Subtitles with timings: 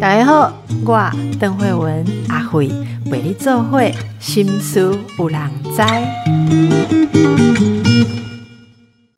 [0.00, 0.52] 大家好，
[0.84, 2.68] 我邓慧文阿慧
[3.10, 5.82] 为你做会心思有人知。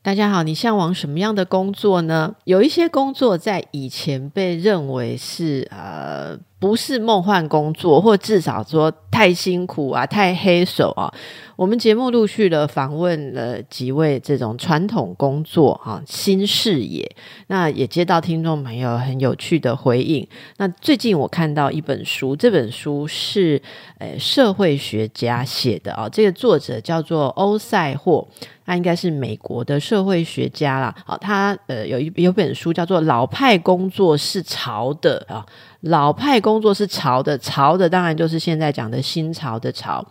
[0.01, 2.33] 大家好，你向往什么样的工作呢？
[2.45, 11.13] 有一些工作在以前被认为是呃不是梦幻工作，或至少说太辛苦啊、太黑手啊。
[11.57, 17.09] 我们节目陆续的访问了几位这种传统工作哈新视野，
[17.47, 20.25] 那也接到听众朋友很有趣的回应。
[20.57, 23.59] 那最近我看到一本书，这本书是
[23.97, 28.27] 呃社会学家写的啊，这个作者叫做欧塞霍，
[28.63, 30.93] 他应该是美国的社会学家啦。
[31.07, 35.43] 好，他呃有一有本书叫做《老派工作是潮的》啊。
[35.81, 40.03] 老派工作是潮的，潮的当然就是现在讲的新潮的潮。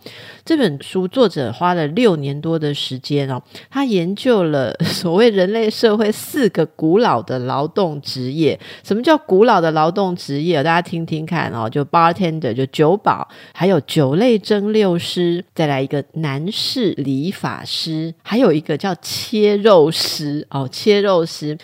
[0.45, 8.59] 这本书作者花了六年多的时间哦，他研究了 所谓人类社会四个古老的劳动职业。
[8.83, 10.63] 什么叫古老的劳动职业？
[10.63, 21.57] 大家听听看哦，就 bartender 就酒保，还有酒类蒸馏师，再来一个男士理发师，还有一个叫切肉师哦，切肉师。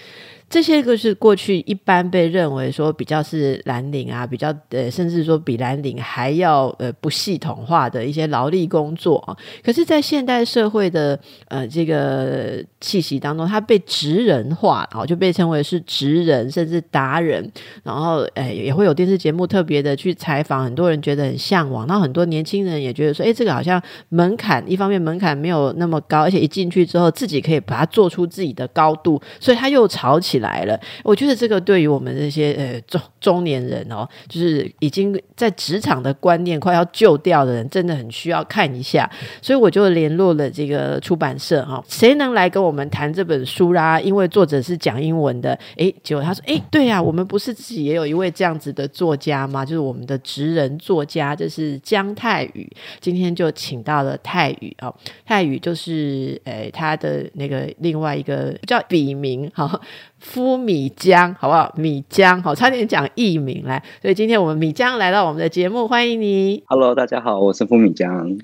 [0.53, 9.35] 这些个是过去一般被认为说比较是蓝领啊，比较呃，甚至说比蓝领还要呃不系统化的一些劳力工作啊。
[9.63, 17.51] 可是，在现代社会的呃这个气息当中，它被职人化，然后就被称为是职人，甚至达人。
[17.81, 21.87] 然后，诶，也会有电视节目特别的去采访，很多人觉得很向往。
[21.87, 30.63] 那很多年轻人也觉得说，哎，这个好像门槛，一方面门槛没有那么高，而且一进去之后，自己可以把它做出自己的高度，所以他又炒起来。
[30.65, 39.09] 了，我觉得这个对于我们这些呃中中年人哦，就是已经在职场的观念快要旧掉的人，真的很需要看一下。
[39.41, 43.99] 所以我就联络了这个出版社哈，谁能来跟我们谈这本书啦？
[43.99, 49.65] 因为作者是讲英文的，诶，结果他说，诶，对呀，我们不是自己也有一位这样子的作家吗？
[49.65, 52.71] 就是我们的职人作家，就是姜泰宇。
[53.01, 54.93] 今天就请到了泰宇哦，
[55.25, 59.79] 泰宇就是诶他的那个另外一个叫笔名哈。
[60.23, 61.71] 夫米江，好不好？
[61.77, 63.83] 米江，好，差点讲艺名来。
[64.01, 66.63] 所以今天我们米江来到我们的节目，欢迎你。
[66.67, 68.35] Hello，大家好，我是夫米江。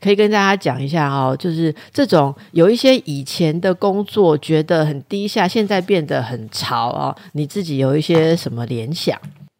[0.00, 7.14] 可以跟大家讲一下哦，就是这种有一些以前的工作觉得很低下，现在变得很潮哦。
[7.32, 9.18] 你自己有一些什么联想？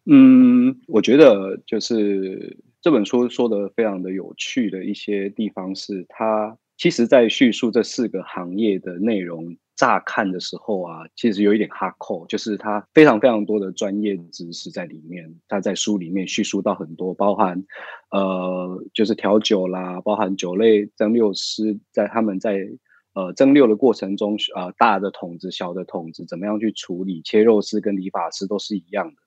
[0.09, 9.57] 嗯，我觉得就是这本书说的非常的有趣的一些地方是，它其实在叙述这四个行业的内容。
[9.77, 15.35] 乍看的时候啊，其实有一点哈扣，就是它非常非常多的专业知识在里面。
[15.47, 17.63] 他在书里面叙述到很多，包含
[18.09, 22.67] 呃，就是调酒啦，包含酒类蒸馏师在他们在
[23.13, 29.21] 呃蒸馏的过程中，呃，大的桶子、小的桶子怎么样去处理，切肉师跟理发师都是一样的。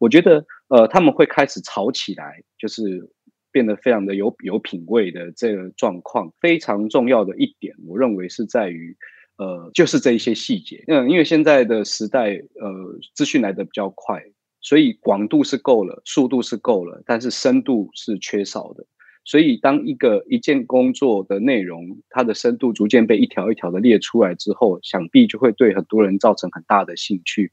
[0.00, 3.10] 我觉得呃，他们会开始吵起来，就是
[3.52, 6.32] 变得非常的有有品味的这个状况。
[6.40, 8.96] 非常重要的一点，我认为是在于。
[9.36, 12.30] 呃，就是这一些细节，嗯，因为现在的时代，
[12.60, 14.22] 呃，资讯来的比较快，
[14.60, 18.86] 所以广度是够了，速度是够了，但是深度是缺少的。
[19.24, 27.50] 所以，当一个一件工作的内容，它的深度逐渐被一条一条的列出来之后，想必就会对很多人造成很大的兴趣，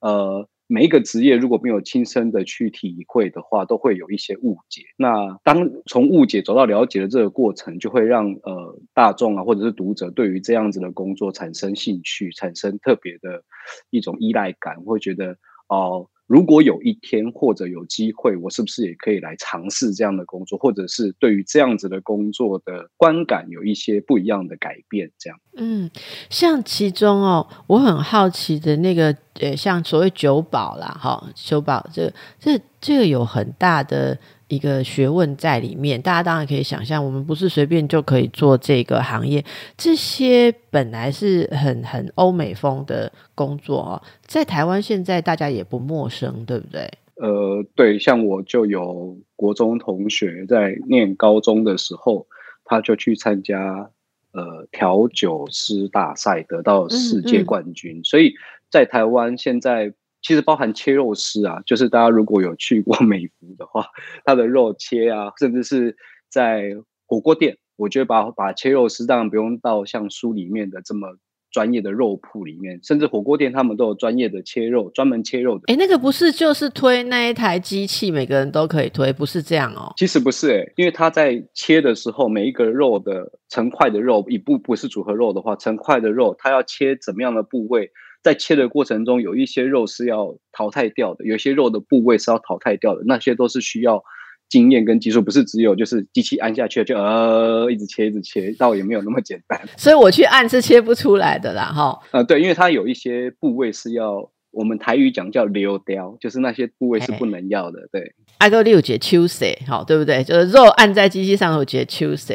[0.00, 0.48] 呃。
[0.68, 4.82] 每一个职业如果没有亲身的去体会的话，都会有一些误解。
[4.96, 13.42] 那当从误解走到了解的这个过程，就会让呃大众啊，或者是读者对于这样子的工作产生兴趣，产生特别的
[13.90, 15.36] 一种依赖感，会觉得
[15.68, 16.08] 哦。
[16.28, 25.10] 如果有一天或者有机会，我是不是也可以来尝试这样的工作，或者是对于这样子的工作的观感有一些不一样的改变？
[25.18, 25.90] 这样，嗯，
[26.28, 34.18] 像其中哦，我很好奇的那个，呃，像所谓酒保啦，哈，酒保这这这个有很大的。
[34.48, 39.44] 一个学问在里面，大家当然可以想象，我们不是随便就可以做这个行业。
[39.76, 46.90] 这些本来是很很欧美风的工作哦，在台湾现在大家也不陌生，对不对？
[47.16, 52.26] 呃，对，像我就有国中同学在念高中的时候，
[52.64, 53.90] 他就去参加
[54.32, 58.02] 呃调酒师大赛，得到世界冠军。
[58.02, 58.32] 所以
[58.70, 59.92] 在台湾现在。
[60.22, 63.86] 其实包含切肉师啊，就是大家如果有去过 美孚的话，
[64.24, 65.96] 它的肉切啊，甚至是
[66.28, 66.76] 在
[67.06, 71.16] 火锅店，我觉得把把切肉师当然不用到像书里面的这么
[71.50, 75.62] 专业的肉铺里面，甚至火锅店他们都有专业的切肉，专门切肉的。
[75.72, 79.92] 哎，那个不是就是推那一台机器，每个人都可以推，不是这样哦。
[79.96, 87.90] 其实不是哎，因为他在切的时候，每一个肉的成块的肉，一部不是组合肉的话，成块的肉，他要切怎么样的部位？
[88.22, 94.02] 在切的过程中，有一些肉是要淘汰掉的，有一些肉的部位是要淘汰掉的，那些都是需要
[94.48, 99.60] 经验跟技术，不是只有就是机器按下去就呃一直切一直切，倒也没有那么简单。
[99.76, 101.98] 所以我去按是切不出来的啦，哈。
[102.10, 104.30] 呃，对，因为它有一些部位是要。
[104.50, 107.88] 我们台语讲叫溜雕，就是那些部位是不能要的。
[107.92, 110.24] 对，爱豆六节秋色，好，对不对？
[110.24, 112.34] 就是肉按在机器上有节秋色。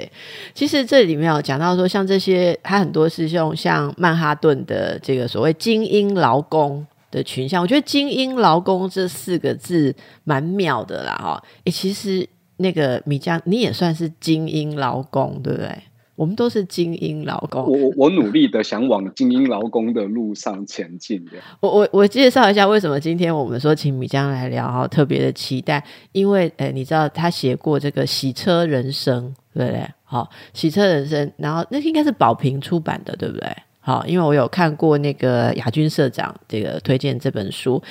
[0.54, 7.62] 其实这里面有讲到说，像这些，它很多是用像曼哈顿的这个所谓精英劳工的群像。
[7.62, 9.94] 我觉得“精英劳工”这四个字
[10.24, 11.44] 蛮妙的啦，哈。
[11.66, 12.28] 诶，其实
[12.58, 15.70] 那个米江，你也算是精英劳工，对不对？
[16.16, 21.32] 我们都是精英劳工，我我努力的想往精英劳工的路上前进的。
[21.60, 29.88] 我我我介绍一下为什么今天我们说请米江来聊哈，特别的期待，因为呃，你知道他写过这个洗车人生，对不对？
[30.04, 33.48] 好，洗车人生，然后那应该是宝瓶出版的，对不对？
[33.80, 37.82] 好，因为我有看过那个亚军社长这个推荐这本书，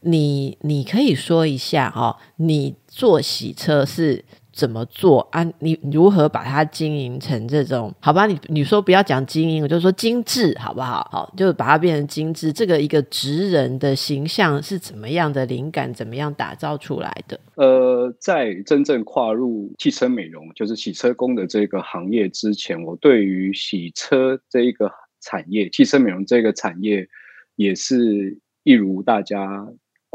[0.00, 4.24] 你你可以说一下哈，你做洗车是。
[4.58, 5.44] 怎么做啊？
[5.60, 7.94] 你如何把它经营成这种？
[8.00, 11.08] 好吧，你你说不要讲经营，我就说精致，好不好？
[11.12, 12.52] 好，就把它变成精致。
[12.52, 17.38] 这个一个职人的形象是怎么样的灵感，怎么样打造出来的？
[17.54, 24.90] 呃，在真正跨入汽车美容，就是洗车工的这个行业之前，我对于洗车这一个
[25.20, 27.06] 产业，汽车美容这个产业，
[27.54, 29.68] 也是一如大家。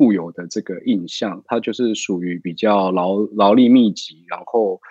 [0.04, 4.82] 固有的这个印象，它就是属于比较劳劳力密集，然后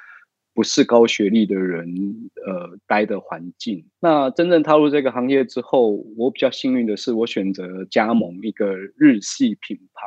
[0.55, 3.85] 不是高学历的人呃待的环境。
[4.01, 10.07] 那真正踏入这个行业之后，我比较幸运的是，我选择加盟一个日系品牌，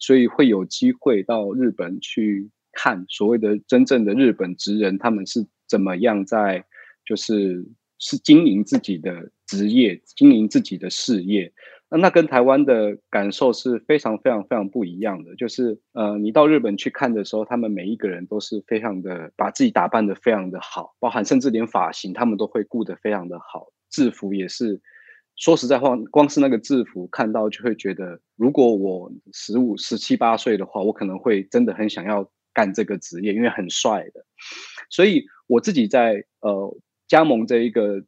[0.00, 6.64] 所以会有机会到日本去看所谓的真正的日本职人，他们是怎么样在
[7.06, 7.64] 就是
[8.00, 11.52] 是经营自己的职业，经营自己的事业。
[11.92, 24.80] 那那跟台湾的感受是非常非常非常不一样的，就是呃，你到日本去看的时候，他们每一个人都是非常的把自己打扮的非常的好，包含甚至连发型他们都会顾得非常的好，制服也是。
[25.36, 34.24] 说实在话，光是那个制服看到就会觉得，如果我十五、十七八岁的话，我可能会真的很想要干这个职业，因为很帅的。
[34.88, 36.74] 所以我自己在呃
[37.06, 38.02] 加盟这一个。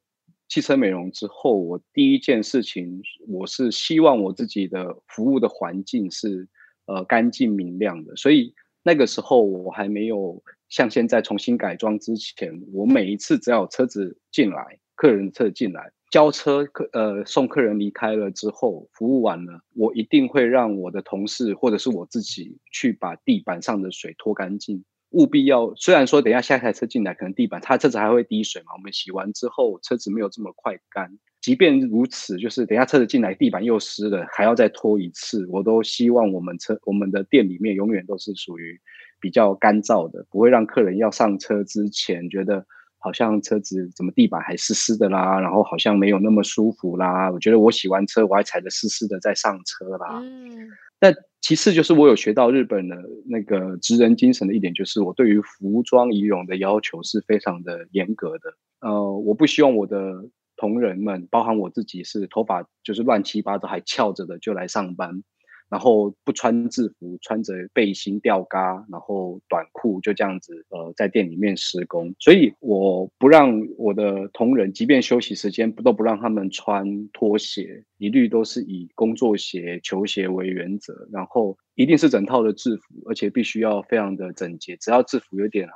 [0.55, 6.47] 汽车美容之后，我第一件事情，我是希望我自己的服务的环境是
[6.87, 8.15] 呃干净明亮的。
[8.15, 8.55] 所以
[8.85, 24.85] 那个时候我还没有像现在重新改装之前，我每一次只要车子进来，客人车进来交车客呃送客人离开了之后，服务完了，我一定会让我的同事或者是我自己去把地板上的水拖干净。
[25.15, 28.73] 务必要，虽然说等一下下一台车进来，可能地板它车子还会滴水嘛。
[28.77, 31.19] 我们洗完之后，车子没有这么快干。
[31.41, 35.47] 即便如此，就是等下车子进来，地板又湿了，还要再拖一次。
[35.51, 38.81] 我都希望我们车我们的店里面永远都是属于
[39.21, 42.67] 比较干燥的，不会让客人要上车之前觉得
[42.99, 47.31] 好像车子怎么地板还湿湿的啦，然后好像没有那么舒服啦。
[47.31, 50.21] 我觉得我洗完车，我还踩着湿湿的再上车啦。
[50.23, 50.69] 嗯。
[51.05, 52.97] 那其次就是我有学到日本的
[53.27, 58.55] 那个职人精神的一点，就是我对于服装仪容的要求是非常的严格的。
[58.81, 65.23] 呃，我不希望我的同仁们，包含我自己，是头发就是乱七八糟还翘着的就来上班。
[65.71, 72.15] 然后不穿制服，穿着背心吊嘎，然后短裤就这样子，呃，在店里面施工。
[72.19, 81.09] 所以我不让我的同仁，即便休息时间不都不让他们穿拖鞋，一律都是以工作鞋、球鞋为原则。
[81.13, 84.77] 然后一定是整套的制服，而且必须要非常的整洁。
[84.77, 85.69] 只要制服有点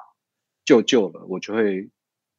[0.64, 1.88] 旧旧了，我就会。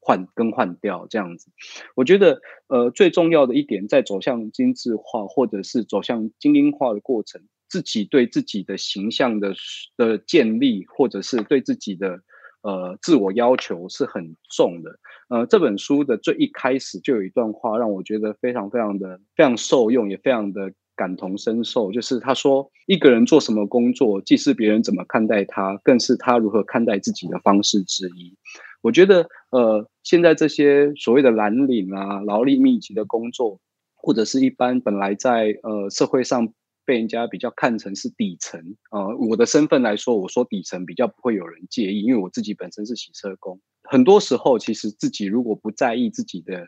[0.02, 1.52] 换更换掉这样子，
[1.96, 9.54] 我觉得呃最重要的一点，在走向精致化或者是走向精英化的过程，自己对自己的形象的
[9.98, 12.22] 的建立，或者是对自己的
[12.62, 15.00] 呃自我要求是很重的。
[15.28, 21.92] 呃，这本书的最一开始就有一段话，让我觉得非常非常的非常受用，也非常的感同身受。
[21.92, 28.36] 就是他说，一个人做什么工作，既是别人怎么看待他，更是他如何看待自己的方式之一。
[28.82, 33.60] 我觉得，呃，现在这些所谓的蓝领啊、劳力密集的工作，
[33.96, 36.54] 或者是一般本来在呃社会上
[36.86, 43.60] 被人家比较看成是底层啊，我的身份来说，我说底层比较不会有人介意，因为我自己本身是洗车工。
[43.84, 46.68] 很多时候，其实自己如果不在意自己的，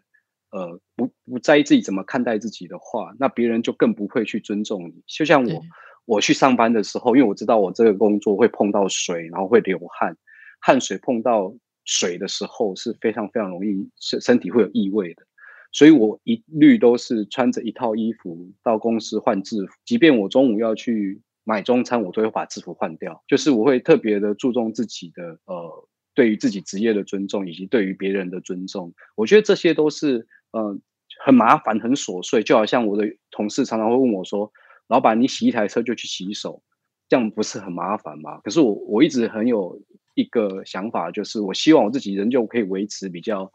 [0.52, 5.02] 呃，不不在意自己怎么看待自己的话，那别人就更不会去尊重你。
[5.08, 5.62] 就像我，
[6.06, 10.18] 我去上班的时候，因为我知道我这个工作会碰到水，然后会流汗，
[10.60, 11.54] 汗水碰到。
[11.86, 15.24] 水的时候是非常非常容易身身体会有异味的，
[15.72, 23.24] 所以我一律都是穿着一套衣服到公司换制服，即便我中午要去买中餐，我都会把制服换掉。
[23.28, 28.94] 就是我会特别的注重自己的呃，对于自己职业的尊重，以及对于别人的尊重。
[29.16, 30.82] 我觉得这些都是嗯
[31.24, 32.44] 很麻烦、很琐碎。
[32.44, 34.52] 就好像我的同事常常会问我说
[34.88, 36.62] ：“老板，你洗一台车就去洗手，
[37.10, 39.82] 这样不是很麻烦吗？”可是我我一直很有
[40.14, 43.52] 一个想法，就是我希望我自己仍旧可以维持比较。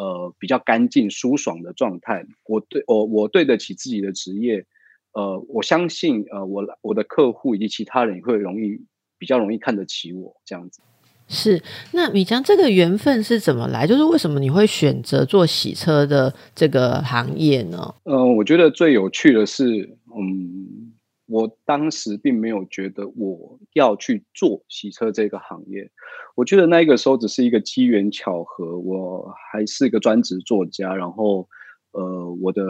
[0.00, 4.64] 呃，比较干净、舒爽的状态，我对我我对得起自己的职业，
[5.12, 8.80] 呃，我相信呃，我我的客户以及其他人也会容易
[9.18, 10.80] 比较容易看得起我这样子。
[11.26, 11.60] 是，
[11.90, 13.88] 那米江这个缘分是怎么来？
[13.88, 17.92] 就是为什么你会选择做洗车的这个行业呢？
[18.04, 20.87] 呃，我觉得最有趣的是，嗯。
[21.28, 25.90] 我当时并没有觉得我要去做洗车这个行业，
[26.34, 28.78] 我觉得那个时候只是一个机缘巧合。
[28.78, 31.46] 我还是一个专职作家，然后，
[31.90, 32.64] 呃，我的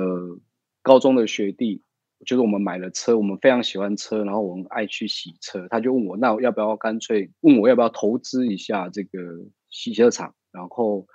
[0.83, 1.83] 高中的学弟，
[2.27, 9.21] 就是我们买了车，我们非常喜欢车，然后我们爱去洗车，他就问我，那要不要干脆问我要不要投资一下这个
[9.71, 11.07] 洗车厂，然后。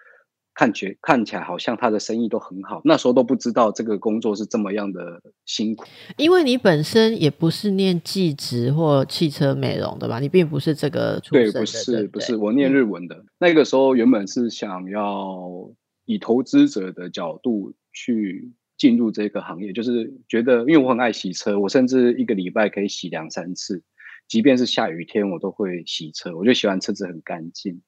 [0.55, 5.83] 看起看起来好像他的生意都很好，那时候都不知道这个工作是这么样的辛苦。
[6.15, 10.19] 因为你本身也不是念技职或汽车美容的吧？
[10.19, 11.51] 你并不是这个出身的。
[11.51, 13.25] 对，不是，不是，我念日文的。
[13.39, 15.71] 那个时候原本是想要
[16.05, 23.81] 以投资者的角度去进入这个行业，就是觉得因为我很爱洗车，我甚至一个礼拜可以洗两三次，
[24.27, 26.37] 即便是下雨天我都会洗车。
[26.37, 27.81] 我就喜欢车子很干净，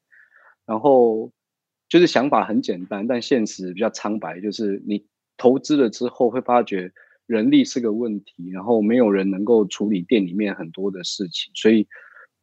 [0.65, 1.31] 然后。
[1.95, 4.41] 就是想法很简单，但现实比较苍白。
[4.41, 5.05] 就是你
[5.37, 6.91] 投资了之后，会发觉
[7.25, 11.87] 人力是个问题，然后没有人能够处理店里面很多的事情，所以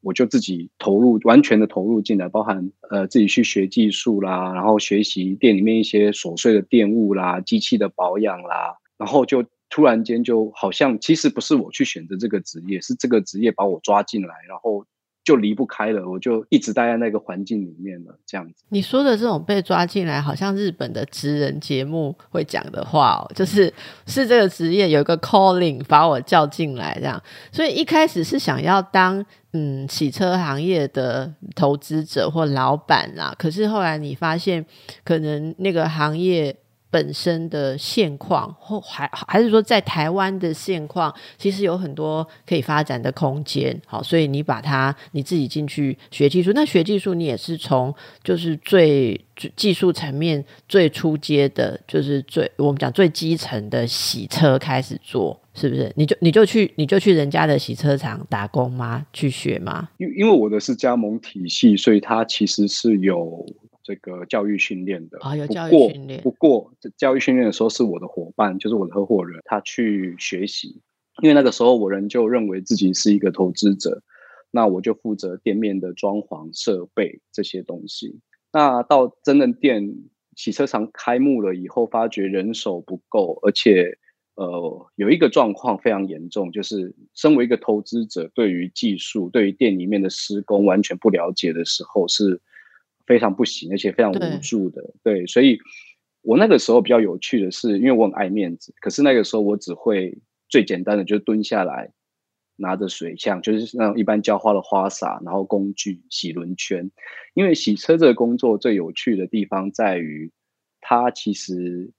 [0.01, 14.87] 我就自己投入，完全的投入进来，包含呃自己去学技术啦，然后学习店里面一些琐碎的店务啦、机器的保养啦，然后就突然间就好像其实不是我去选择这个职业，是这个职业把我抓进来，然后。
[15.25, 18.65] 就离不开了，我就一直待在那个环境里面了，这样子。
[18.71, 23.73] 你说的这种被抓进来，好像日本的职人节目会讲的话，就是
[24.07, 27.23] 是这个职业有一个 calling 把我叫进来，这样。
[27.53, 34.67] 所以一开始是想要当嗯洗车行业的投资者或老板啦，可是后来你发现，
[35.05, 36.57] 可能那个行业。
[36.93, 43.75] 本身的现况，或还还是说在台湾的现况，其实有很多可以发展的空间。
[43.87, 49.19] 好，所以你把它你自己进去学技术，那学技术你也是从就是最
[49.57, 55.91] 技术层面最初阶的，就是最我们讲最基层的洗车开始做，是不是？
[55.97, 59.07] 你就你就去你就去人家的洗车厂打工吗？
[59.15, 59.89] 去学吗？
[59.97, 63.47] 因因为我的是加盟体系，所以它其实是有。
[63.83, 66.21] 这个教育训练的啊，有教育训练。
[66.23, 70.81] 不过，教育训练的时候是我的伙伴，就是我的合伙人，他去学习。
[71.23, 74.03] 因为那个时候，我人就认为自己是一个投资者，
[74.51, 78.21] 那我就负责店面的装潢、设备这些东西。
[78.53, 79.95] 那到真正店
[80.37, 83.99] 洗车厂开幕了以后，发觉人手不够，而且
[84.37, 92.41] 呃，有一个状况非常严重，就是身为一个投资者，对于技术、对于店里面的施工完全不了解的时候，是。
[93.07, 95.59] 非常不行，而且非常无助的，对，所以
[96.23, 100.17] 我那个时候比较有趣的是，因为我很爱面子，可是那个时候我只会
[100.49, 101.93] 最简单的，就是蹲下来
[102.57, 106.91] 拿着水枪，就是那种一般浇花的花洒，然后工具洗轮圈。
[107.35, 110.31] 因为洗车这个工作最有趣的地方在于，
[110.81, 111.91] 它其实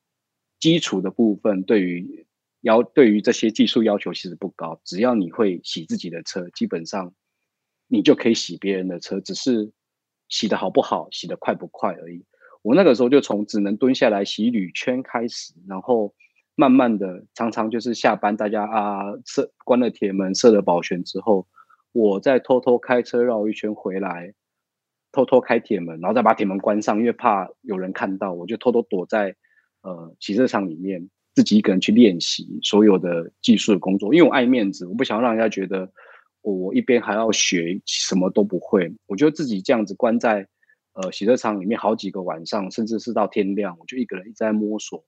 [0.59, 2.25] 基础的部分对于
[2.61, 7.13] 要对于这些技术要求其实不高，只要你会洗自己的车，基本上
[7.87, 9.71] 你就可以洗别人的车，只是。
[10.33, 12.25] 洗的好不好，洗的快不快而已。
[12.63, 16.15] 我那个时候就从只能蹲下来洗铝圈开始，然后
[16.55, 21.45] 慢慢的，常常就是下班大家啊设关了铁门，设了保全之后，
[21.91, 24.33] 我再偷偷开车绕一圈回来，
[25.11, 29.35] 偷偷开铁门，然后再把铁门关上，因为怕有人看到，我就偷偷躲在
[29.83, 35.91] 呃洗车场里面，自己一个人去练习所有的技术的工作，因为我爱面子，我不想让人家觉得。
[36.43, 38.93] 我一边还要学，什么都不会。
[39.07, 40.45] 我觉得自己这样子关在
[40.93, 45.05] 呃洗车场里面好几个晚上，甚至是到天亮，我就一个人一直在摸索。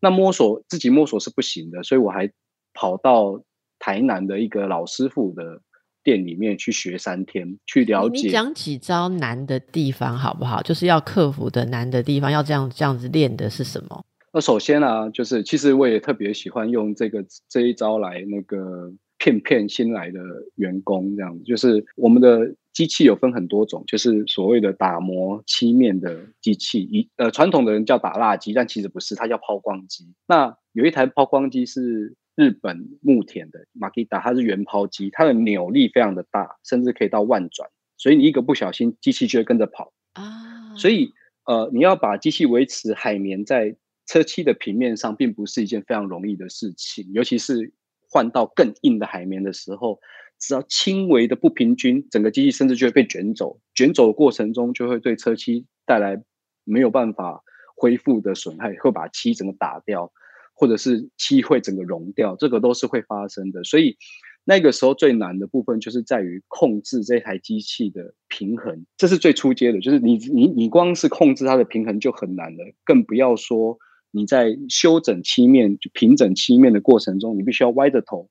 [0.00, 2.30] 那摸索自己摸索是不行的，所以我还
[2.72, 3.42] 跑到
[3.78, 5.60] 台南的一个老师傅的
[6.04, 8.26] 店里面去学三天，去了解。
[8.26, 10.62] 你讲几招难的地方好不好？
[10.62, 14.04] 就是要克服的难的地方，要这样这样子练的是什么？
[14.32, 18.92] 那首先啊，就是其实我也特别喜欢用这个这一招来那个。
[19.18, 20.20] 骗骗新来的
[20.56, 30.12] 员工，这样子就是我们的机器有分很多种，就是所谓的打磨漆面的机器，一呃传统的人叫打蜡机，但其实不是，它叫抛光机。
[30.26, 40.76] 那有一台抛光机是日本木田的马吉达，它是原抛机，它的扭力非常的大，甚至可以到万转，所以你一个不小心，机器就会跟着跑啊。
[40.76, 41.12] 所以
[41.46, 47.72] 呃，你要把机器维持海绵在车漆的平面上，并不是一件非常容易的事情，尤其是
[48.16, 50.00] 换到更硬的海绵的时候。
[50.38, 53.58] 只要轻微的不平均，整个机器甚至就会被卷走。
[53.74, 56.22] 卷走的过程中，就会对车漆带来
[56.62, 57.42] 没有办法
[57.74, 60.12] 恢复的损害，会把漆整个打掉，
[60.52, 63.64] 或者是漆会整个融掉，这个都是会发生的。
[63.64, 63.96] 所以
[64.44, 69.80] 那个时候最难的部分就是在于控制这台机器的平衡，这是最初阶的。
[69.80, 73.78] 就是你你你光是控制它的平衡就很难了，更不要说
[74.16, 78.30] 你在修整漆面、就平整漆面的过程中，你必须要歪着头。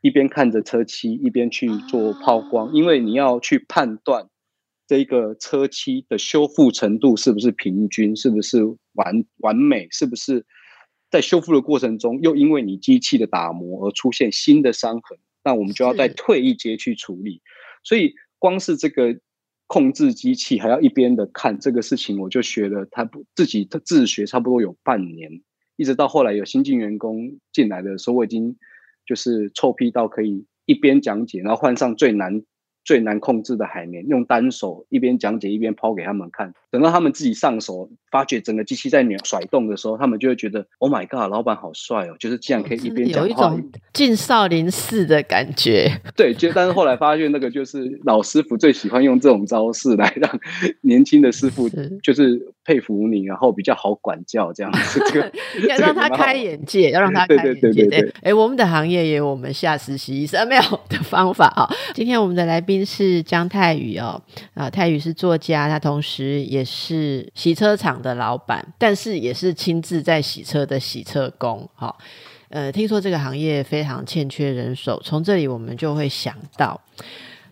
[0.00, 4.28] 一边看着车漆，一边去做抛光，因为你要去判断
[4.86, 10.46] 这个车漆的修复程度是不是平均，是不是完完美，是不是
[11.10, 17.42] 在修复的过程中又因为你机器的打磨而出现新的伤痕，那我们就要再退一阶去处理。
[17.82, 19.18] 所以光是这个
[19.68, 25.42] 控制机器，还要一边的看这个事情，我就学了，他不自己他自学差不多有半年，
[25.76, 28.56] 一直到后来有新进员工进来的时候，我已经。
[29.06, 32.42] 就是臭屁到可以一边讲解，然后换上最难。
[32.84, 36.54] 最难控制的海绵，用单手一边讲解一边抛给他们看。
[36.70, 46.00] 等到他们自己上手，发觉整个机器在扭甩动的时候，他们就会觉得：“Oh my god，老板好帅哦！”就是这样可以一边讲话，有一种进少林寺的感觉。
[46.16, 50.40] 对，就但是后来发现那个就是老师傅最喜欢用这种招式来让
[50.82, 51.68] 年轻的师傅
[52.02, 55.02] 就是佩服你，然后比较好管教这样子。
[55.12, 55.32] 这个
[55.68, 57.86] 要让他开眼界，要让他开眼界。
[57.86, 61.68] 对，哎，我们的行业也有我们下实习生没有的方法啊。
[61.94, 62.78] 今天我们的来宾。
[62.88, 64.22] 是姜泰宇哦，
[64.54, 71.68] 啊，泰宇是作家，他同时也也是洗车厂的老板，但是也是亲自在洗车的洗车工。
[71.74, 71.94] 哈，
[72.48, 76.80] 呃，听说这个行业非常欠缺人手，从这里我们就会想到，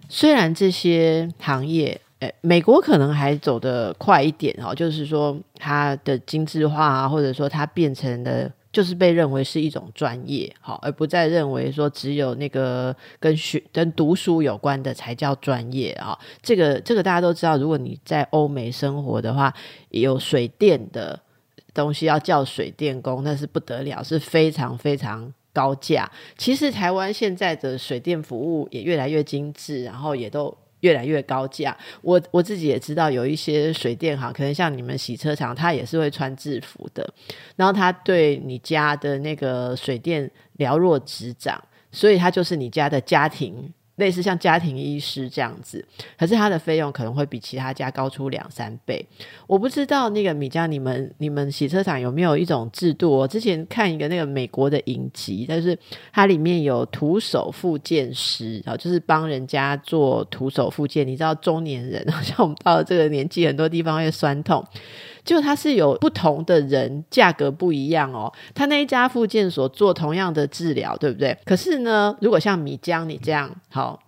[0.09, 8.51] 虽然这些行业，诶，美国可能还走得快一点哦，就是说它的精致化，或者说它变成了。
[8.77, 16.15] 就是被认为是一种专业，好，而不再认为说只有那个跟学、跟读书有关的才叫专业啊。
[16.43, 19.51] 这个、这个大家都知道，如果你在欧美生活的话，
[19.89, 21.19] 有水电的
[21.73, 26.13] 东西要叫水电工，那是不得了，是非常非常高价。
[26.37, 30.55] 其实台湾现在的水电服务也越来越精致，然后也都。
[30.87, 37.13] 越来越高价，我我自己也知道，有一些水电行，可能像你们洗车场，他也是会穿制服的，
[37.57, 43.73] 然后他对你家的那个水电了若指掌，所以他就是你家的家庭。
[43.97, 45.85] 类似像家庭医师这样子，
[46.19, 49.05] 可是他的费用可能会比其他家高出两三倍。
[49.47, 53.11] 我不知道那个米家，你们你们洗车场有没有一种制度？
[53.11, 55.79] 我之前看一个那个美国的影集，但是
[56.13, 61.07] 它里面有徒手复健师啊，就是帮人家做徒手复健。
[61.07, 64.65] 你知道中年人，像我们到了这个年纪，很多地方会酸痛。
[65.27, 68.33] 就它是有不同的人，价格不一样哦。
[68.55, 71.37] 他那一家附件所做同样的治疗，对不对？
[71.45, 74.01] 可是呢，如果像米江你这样好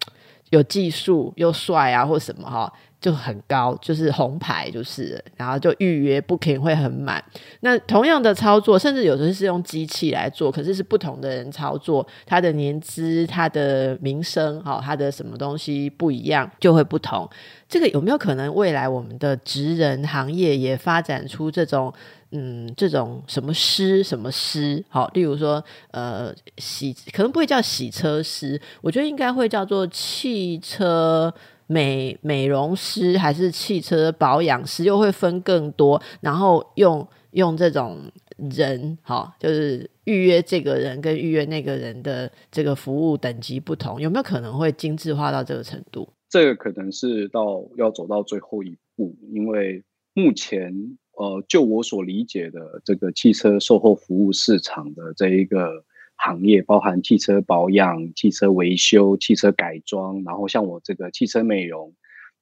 [0.50, 2.72] 有技术又帅啊，或什么哈。
[3.00, 7.22] 就很高，就是红牌，就是，然后就预约 booking 会很满。
[7.61, 17.28] 那同样的操作，甚至有的是用机器来做，可是是不同的人操作，他的年资、他的名声、哈，他的什么东西不一样，就会不同。
[17.68, 21.92] 这个有没有可能未来我们的职人行业也发展出这种，
[22.32, 24.82] 嗯，这种什么师、什么师？
[24.88, 31.32] 好，例如说，呃，洗可能不会叫洗车师，我觉得应该会叫做汽车。
[31.68, 46.09] 美美容师还是汽车保养师，又会分更多，然后用用这种人，哈，就是预约这个人跟预约那个人的这个服务等级不同，有没有可能会精致化到这个程度？
[46.31, 50.74] 这个可能是到要走到最后一步，因为目前
[51.12, 55.85] 呃，就我所理解的这个汽车售后服务市场的这一个。
[56.20, 61.94] 行业包含汽车保养、汽车维修、汽车改装，然后像我这个汽车美容，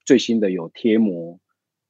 [0.07, 1.39] 最新的有贴膜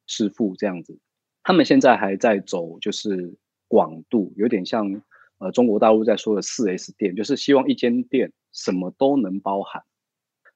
[0.07, 0.99] 师傅这样子。
[1.45, 3.37] 他们现在还在走，就是
[3.69, 5.01] 广度，有点像
[5.39, 9.85] 呃中国大陆在说的四 S 店，就是希望一间店什么都能包含。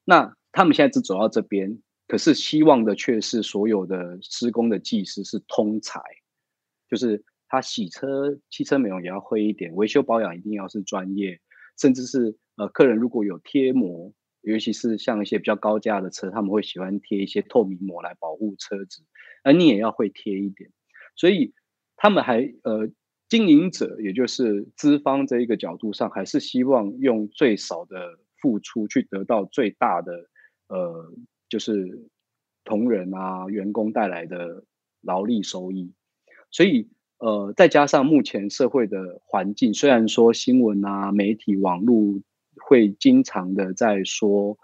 [0.05, 6.03] 那他们现在只走到这边，可是希望的却是所有的施工的技师是通才，
[6.91, 7.25] 就是。
[7.51, 11.39] 他洗车、汽车美容也要会一点，维修保养一定要是专业，
[11.77, 19.03] 甚至是呃，客人如果有贴膜尤其是像一些比较高价的车，他们会喜欢贴一些透明膜来保护车子，
[19.43, 20.71] 而你也要会贴一点。
[21.15, 21.53] 所以
[21.97, 22.89] 他们还呃，
[23.29, 30.13] 经营者也就是资方这一个角度上，还是希望用最少的付出去得到最大的
[30.69, 31.13] 呃，
[31.49, 32.09] 就是
[32.65, 34.65] 同仁啊员工带来的
[35.03, 35.93] 劳力收益。
[36.51, 36.89] 所以
[37.21, 42.21] 呃，再加上目前社会的环境，虽然说新闻啊、媒体、网络。
[42.63, 44.57] 会经常的在说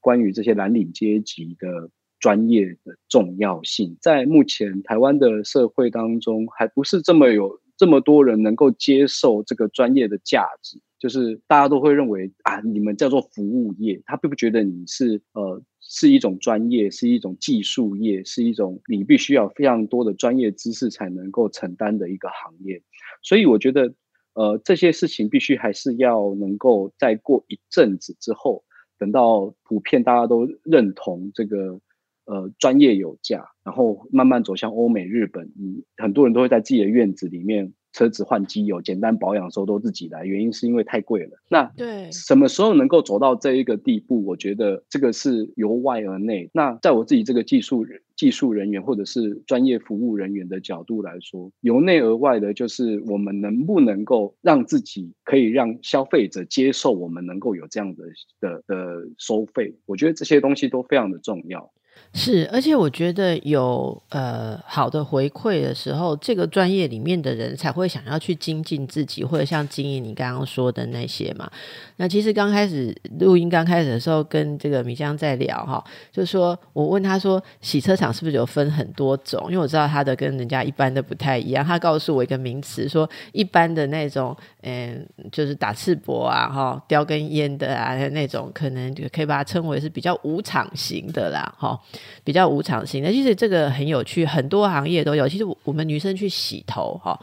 [0.00, 1.90] 关于这些蓝领阶级的
[2.20, 22.80] 专业的重要性，在目前台湾的社会当中，还不是这么有这么多人能够接受这个专业的价值，就是大家都会认为啊，你们叫做服务业，他并不觉得你是呃是一种专业，是一种技术业，是一种你必须要非常多的专业知识才能够承担的一个行业，
[23.22, 23.94] 所以我觉得。
[24.34, 28.62] 呃，这些事情必须还是要能够再过一阵子之后，
[28.96, 31.80] 等到普遍大家都认同这个
[32.24, 37.72] 呃专业有价，然后慢慢走向欧美、日本，嗯，很多人都会在自己的院子里面。
[37.92, 41.38] 车子换机油、简单保养的时候都自己来，原因是因为太贵了。
[41.48, 44.24] 那对什么时候能够走到这一个地步？
[44.24, 46.50] 我觉得这个是由外而内。
[46.52, 58.04] 那在我自己这个技术人、技术人员或者是专业服务人员的角度来说，由内而外的，就是我们能不能够让自己可以让消费者接受，我们能够有这样的
[58.40, 59.74] 的的收费。
[59.86, 61.70] 我觉得这些东西都非常的重要。
[62.14, 71.48] 是，而且我觉得有呃好的回馈的时候，这个专业里面的人才会想要去精进自己，或者像经营你刚刚说的那些嘛。
[71.96, 79.44] 那其实刚开始录音刚开始的时候，跟这个米江在聊哈，就是说我问他说，洗车厂是不是有分很多种？
[79.48, 81.64] 因为我知道他的跟人家一般的不太一样。
[81.64, 91.78] 他告诉我一个名词，说一般的那种，嗯，就是打赤膊啊，哈，叼根烟的啊，那种可能就可以把它称为是比较无厂型的啦，哈。
[92.24, 95.28] 比较无偿性的，其实这个很有趣，很多行业都有。
[95.28, 97.18] 其实我们女生去洗头，哈。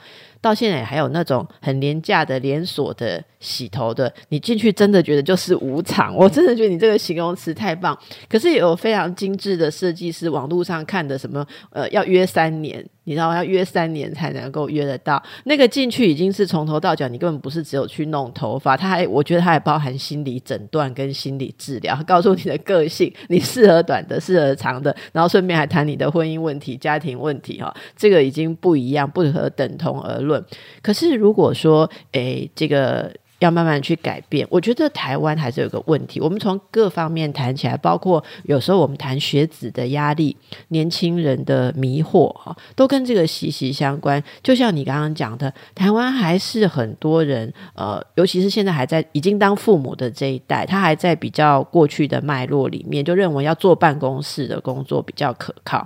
[0.46, 7.98] 到现在还有那种很廉价的连锁的洗头的，你进去真的觉得就是无常，我真的觉得你这个形容词太棒。
[8.30, 15.22] 可是有非常精致的设计师，网络上看的什么呃要约三年，你知道要约三年才能够约得到。
[15.46, 30.35] 那个进去已经是从头到脚，你根本不是只有去弄头发，他还我觉得他还包含心理诊断跟心理治疗，告诉你的个性，你适合短的，适合长的，然后顺便还谈你的婚姻问题、家庭问题哈，这个已经不一样，不可等同而论。
[30.82, 36.22] 可是，如果说，诶，这个要慢慢去改变，我觉得台湾还是有个问题。
[36.22, 40.36] 我们从各方面谈起来，包括有时候我们谈学子的压力、
[40.70, 44.24] 年轻人的迷惑，哈，都跟这个息息相关。
[44.42, 55.86] 就像你刚刚讲的，台湾还是很多人，呃，尤其是现在还在已经当父母的这一代，他还在比较过去的脉络里面，就认为要坐办公室的工作比较可靠。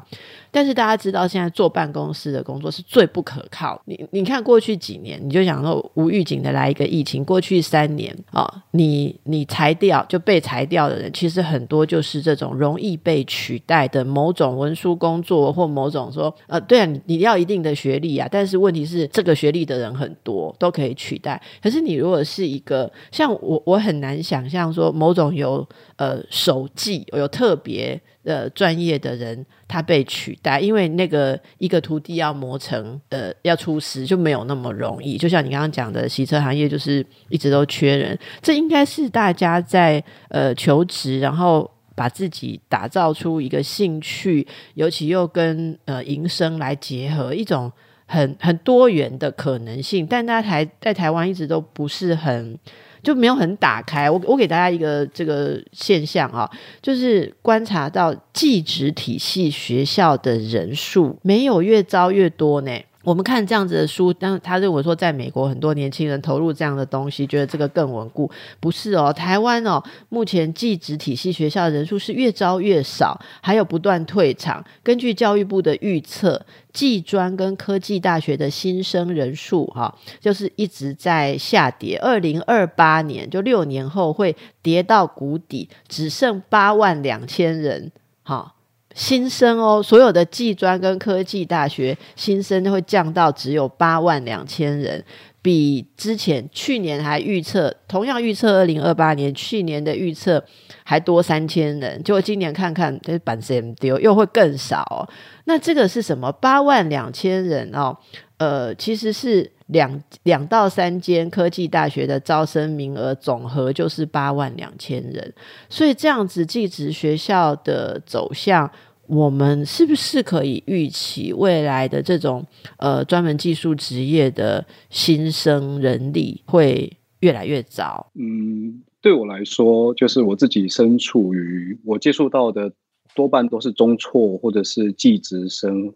[0.51, 3.81] 但是大家知道，现在坐办公室的工作是最不可靠。
[3.85, 21.41] 你你看过去几年，你就想说无预警的来一个疫情，过去三年啊，你你裁掉就被裁掉的人，其实很多就是这种容易被取代的某种文书工作，或某种说呃，对啊，你你要一定的学历啊，但是问题是这个学历的人很多都可以取代。
[21.61, 25.67] 可是你如果是一个像我，我很难想象说某种有
[25.99, 28.01] 呃手技有特别。
[28.25, 35.17] 呃，专业的人他被取代，因为那个一个徒弟要磨成呃要出师就没有那么容易。
[35.17, 47.71] 就像你刚刚讲的，洗车行业就是一直都缺人，这应该是大家在呃求职，然后把自己打造出一个兴趣，尤其又跟呃营生来结合一种
[48.05, 50.05] 很很多元的可能性。
[50.05, 52.59] 但大家台在台湾一直都不是很。
[53.01, 54.09] 就没有很打开。
[54.09, 56.49] 我我给大家一个这个现象啊，
[56.81, 62.71] 就是观察到技职体系学校的人数没有越招越多呢。
[63.09, 68.29] 我们看这样子的书，但他认为说，在美国很多年轻人投入这样的东西，觉得这个更稳固。
[68.59, 74.63] 不是哦，台湾哦，目前技职体系学校人数是越招越少，还有不断退场。
[74.83, 76.39] 根据教育部的预测，
[76.71, 81.97] 技专跟科技大学的新生人数哈，就是一直在下跌。
[81.97, 87.91] 二零二八年就六年后会跌到谷底，只剩八万两千人。
[88.21, 88.53] 哈。
[88.95, 95.03] 新生哦，所有的技专跟科技大学新生会降到只有八万两千人，
[95.41, 100.43] 比之前去年还预测，同样预测二零二八年，去年的预测
[100.83, 105.07] 还多三千人，结果今年看看这板 C M 丢又会更少。
[105.45, 106.31] 那这个是什么？
[106.31, 107.95] 八万两千人哦，
[108.39, 115.33] 呃，其实是两两到三间科技大学的招生名额总和就是八万两千人，
[115.69, 118.71] 所以这样子技职学校的走向，
[119.07, 122.45] 我们是不是可以预期未来的这种
[122.77, 128.09] 呃专门技术职业的新生人力会越来越早？
[128.15, 132.71] 嗯，对我来说，就是我自己身处于我接触到的
[133.13, 135.93] 多半都是中辍或者是技职生。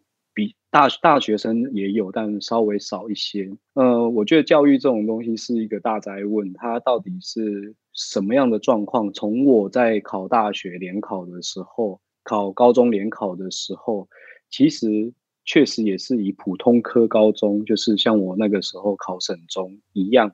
[0.73, 3.47] 大大学生也有，但稍微少一些。
[3.75, 9.13] 呃，我觉得教育这种东西是一个大灾问，它到底是什么样的状况？
[9.13, 14.09] 从我在考大学联考的时候，考高中联考的时候，
[14.49, 15.13] 其实
[15.45, 20.33] 确实也是以普通科高中，就是像我那个时候考省中一样，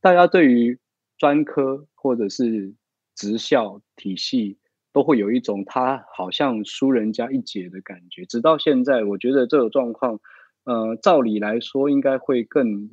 [0.00, 0.78] 大家对于
[1.18, 2.72] 专科或者是
[3.16, 4.59] 职校体系。
[4.92, 10.20] 都会有一种他好像输人家一截的感觉，直到现在，我觉得这个状况，
[10.64, 12.90] 呃，照理来说应该会更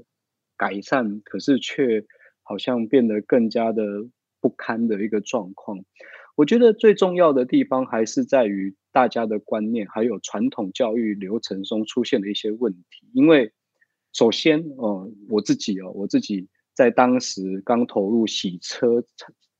[0.56, 2.06] 改善，可是却
[2.44, 3.84] 好像变得更加的
[4.40, 5.80] 不堪的一个状况。
[6.36, 13.10] 我觉得最重要的地方还是在于大家的观念，还有传统教育流程中出现的一些问题。
[13.14, 13.52] 因为
[14.14, 19.04] 首先，呃，我自己哦，我自己在当时刚投入洗车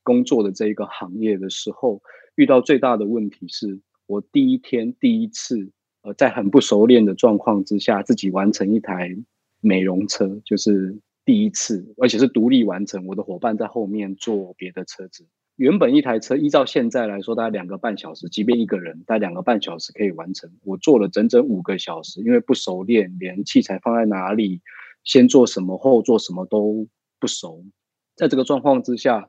[0.04, 2.00] 工作的这一个行业的时候。
[2.38, 5.72] 遇到最大的问题是我第一天第一次，
[6.02, 9.16] 呃，在很不熟练的状况之下，自己完成一台
[9.60, 13.08] 美容车，就是第一次，而且是独立完成。
[13.08, 15.26] 我的伙伴在后面坐别的车子。
[15.56, 20.48] 原本一台车依照现在来说，大概两个半小时，即便一个人，大概两个半小时可以完成。
[20.62, 24.60] 我做了整整五个小时，因为不熟练，连器材放在哪里，
[25.02, 26.86] 先做什么，后做什么都
[27.18, 27.64] 不熟。
[28.14, 29.28] 在这个状况之下。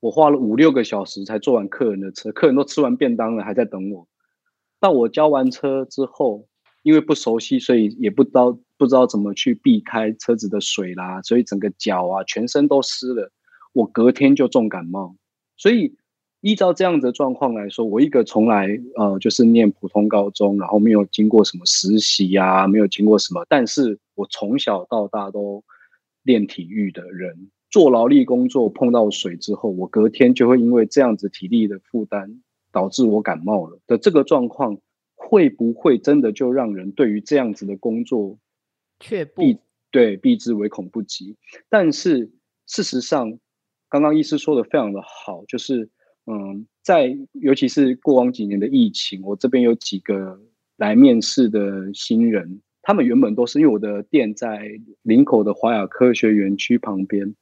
[0.00, 4.06] 我花了五六个小时才坐完客人的车，客人都吃完便当了，还在等我。
[4.80, 6.46] 到我交完车之后，
[6.84, 13.32] 因为不熟悉，所以也不知道不知道怎么去避开车子的水啦，所以整个脚啊、全身都湿了。
[13.72, 15.16] 我隔天就重感冒。
[15.56, 15.96] 所以
[16.40, 25.64] 依照这样子的状况来说，我一个从来呃就是念普通高中，然后没有经过什么实习呀，没有经过什么，但是我从小到大都
[26.22, 27.50] 练体育的人。
[27.70, 32.40] 做劳力工作碰到水之后，我隔天就会因为这样子体力的负担
[32.72, 34.78] 导致我感冒了的这个状况，
[35.14, 38.38] 会不会真的就让人对于这样子的工作
[39.00, 39.58] 却避
[39.90, 41.36] 对避之唯恐不及？
[41.68, 42.30] 但是
[42.66, 43.38] 事实上，
[43.90, 45.90] 刚刚医师说的非常的好，就是
[46.26, 50.40] 嗯，在尤其是过往几年的疫情，我这边有几个
[50.76, 54.70] 来面试的新人，他们原本都是因为我的店在
[55.02, 57.34] 林口的华雅科学园区旁边。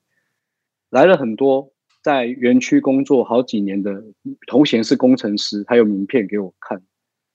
[0.97, 4.03] 来了很多在园区工作好几年的
[4.47, 6.83] 头衔是工程师，他有名片给我看，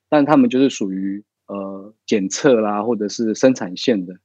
[0.10, 4.16] 但他们就是属于呃检测啦，或者是生产线的，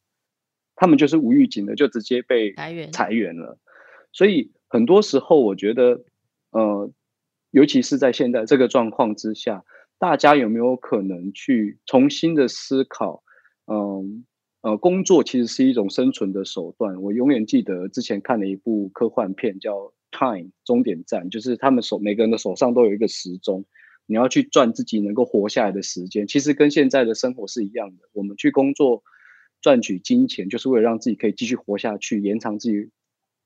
[0.75, 3.59] 他们就是无预警的就直接被裁员裁员了。
[4.11, 6.03] 所以很多时候，我觉得
[6.53, 6.91] 呃，
[7.51, 9.65] 尤其是在现在这个状况之下，
[9.99, 13.23] 大家有没有可能去重新的思考？
[13.67, 13.77] 嗯。
[13.77, 14.05] 呃，
[14.67, 17.01] 呃工作其实是一种生存的手段。
[17.01, 19.77] 我永远记得之前看了一部科幻片，叫
[20.11, 23.65] 《Time 终点站》，就是他们手每个人的手上都有一个时钟，
[24.07, 26.27] 你要去赚自己能够活下来的时间。
[26.27, 29.05] 其实跟现在的生活是一样的，我们去工作
[29.61, 32.91] 赚取金钱，就是为了让自己可以继续活下去，延长自己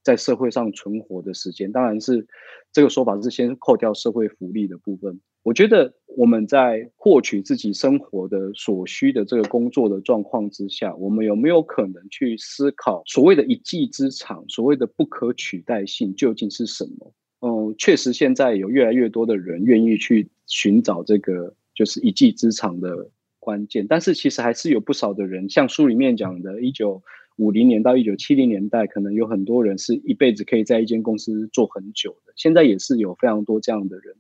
[0.03, 1.71] 在社会上存活的时间。
[1.71, 2.27] 当然是
[2.73, 5.21] 这个说法是先扣掉社会福利的部分。
[5.43, 17.13] 我觉得我们在获取自己生活的所需的这个工作的状况之下，我们有没有可能去思考所谓的一技之长，所谓的不可取代性究竟是什么？
[17.41, 27.03] 嗯，确实现在有越来越多的人愿意去寻找这个就是一技之长的关键，但是其实还是有不少的人，像书里面讲的，一九
[27.37, 34.17] 五零年到一九七零年代，可能有很多人是一辈子可以在一间公司做很久的，现在也是有非常多这样的人。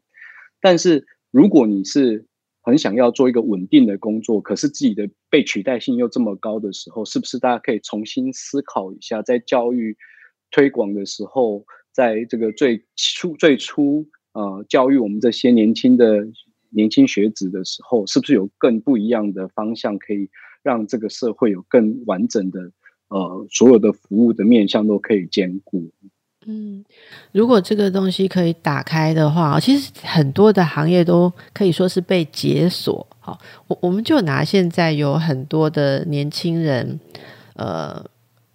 [0.63, 2.27] 但是，如果你是
[2.63, 9.97] 很想要做一个稳定的工作，可是自己的被取代性又这么高的时候，是不是大家可以重新思考一下，在教育
[10.51, 16.29] 推广的时候，在这个最初最初呃教育我们这些年轻的
[16.69, 20.29] 年轻学子的时候，是不是有更不一样的方向，可以
[20.63, 22.73] 让这个社会有更完整的
[23.09, 25.91] 呃所有的服务的面向都可以兼顾？
[26.47, 26.83] 嗯，
[27.33, 33.07] 如果这个东西可以打开的话，其实很多的行业都可以说是被解锁。
[33.19, 36.99] 好，我我们就拿现在有很多的年轻人，
[37.57, 38.03] 呃，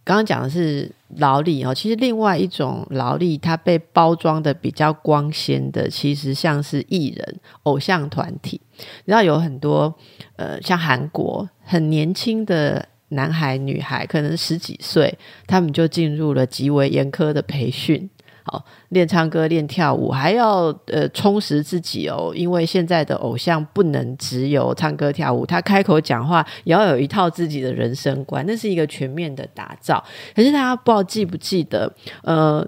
[0.03, 8.59] 刚刚讲的是劳力哦，其实另外一种劳力，它被包装的比较光鲜的，其实像是艺人、偶像团体。
[8.77, 9.93] 你知道有很多
[10.37, 18.09] 呃，像韩国很年轻的男孩、女孩，可能十几岁，他们就进入了极为严苛的培训。
[18.43, 22.31] 好，练唱歌、练跳舞，还要呃充实自己哦。
[22.35, 30.03] 因为现在的偶像不能只有唱歌跳舞，他开口讲话也要有一套自己的人生观，那是一个全面的打造。
[30.35, 31.91] 可是大家不知道记不记得，
[32.21, 32.67] 呃，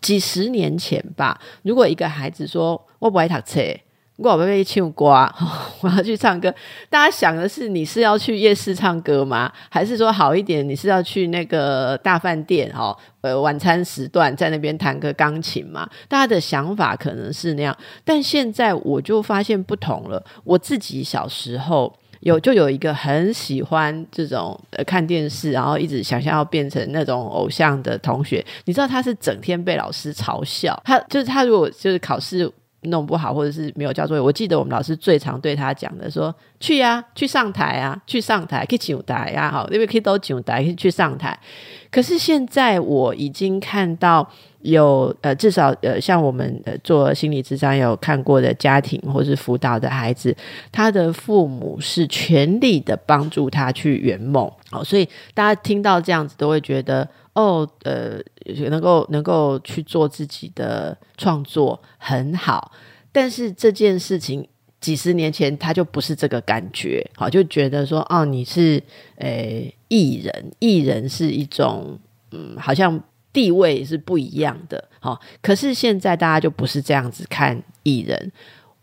[0.00, 3.60] 几十年前吧，如果一个孩子说我不爱读册。
[4.22, 5.06] 我不被唱歌，
[5.80, 6.54] 我要去唱歌。
[6.90, 9.50] 大家想的是，你是要去夜市唱歌吗？
[9.70, 12.70] 还是说好一点，你是要去那个大饭店？
[12.70, 15.88] 哈，呃，晚餐时段在那边弹个钢琴嘛？
[16.06, 17.74] 大家的想法可能是那样。
[18.04, 20.22] 但现在我就发现不同了。
[20.44, 28.44] 我自己小时候有就有一个很喜欢这种呃看电视，然后一直想象要变成那种偶像的同学。
[28.66, 32.52] 你知道他是整天被老师嘲笑，他就是他如果就是考试。
[32.84, 34.20] 弄不好，或者是没有交作业。
[34.20, 41.38] 我记得我们老师最常对他讲的说：“去呀，去上台啊，去上台，可以请台呀，好，因为可以都请台，可以去上台。”
[41.92, 44.26] 可是现在我已经看到
[44.62, 50.34] 有呃，至少呃，像我们呃做心理咨商有看过的家庭或是辅导的孩子，
[50.72, 54.50] 他的父母是全力的帮助他去圆梦。
[54.70, 57.06] 好，所以大家听到这样子都会觉得。
[57.32, 58.18] 哦，呃，
[58.68, 62.72] 能够能够去做自己的创作很好，
[63.12, 64.46] 但是这件事情
[64.80, 68.82] 几十年前他就不是这个感觉，好就觉得说，哦，你是
[69.16, 71.98] 诶艺人，艺人是一种
[72.32, 73.00] 嗯，好像
[73.32, 78.32] 地位是不一样的，好，可是现在大家就不是这样子看艺人，